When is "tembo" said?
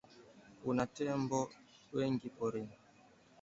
0.95-1.39